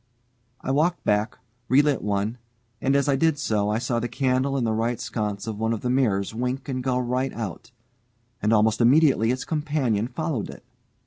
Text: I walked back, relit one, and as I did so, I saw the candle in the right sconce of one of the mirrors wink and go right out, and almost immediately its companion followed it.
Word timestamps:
I 0.61 0.71
walked 0.71 1.03
back, 1.03 1.37
relit 1.69 2.01
one, 2.01 2.39
and 2.81 2.95
as 2.95 3.07
I 3.07 3.15
did 3.15 3.37
so, 3.37 3.69
I 3.69 3.77
saw 3.77 3.99
the 3.99 4.07
candle 4.07 4.57
in 4.57 4.63
the 4.63 4.73
right 4.73 4.99
sconce 4.99 5.45
of 5.45 5.59
one 5.59 5.73
of 5.73 5.81
the 5.81 5.91
mirrors 5.91 6.33
wink 6.33 6.67
and 6.67 6.83
go 6.83 6.97
right 6.97 7.31
out, 7.33 7.69
and 8.41 8.51
almost 8.51 8.81
immediately 8.81 9.29
its 9.29 9.45
companion 9.45 10.07
followed 10.07 10.49
it. 10.49 10.63